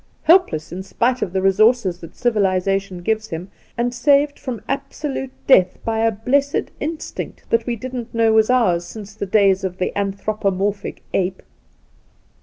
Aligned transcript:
Helpless 0.23 0.71
in 0.71 0.81
spite 0.81 1.21
of 1.21 1.31
the 1.31 1.43
resources 1.43 1.99
that 1.99 2.15
civilization 2.15 3.03
gives 3.03 3.27
him, 3.27 3.51
and 3.77 3.93
saved 3.93 4.39
from 4.39 4.63
absolute 4.67 5.29
death 5.45 5.77
by 5.85 5.99
a 5.99 6.09
blessed 6.11 6.71
instinct 6.79 7.43
that 7.51 7.67
we 7.67 7.75
didn't 7.75 8.11
know 8.11 8.33
was 8.33 8.49
ours 8.49 8.83
since 8.83 9.13
the 9.13 9.27
days 9.27 9.63
of 9.63 9.77
the 9.77 9.95
anthropomorphic 9.95 11.03
ape 11.13 11.43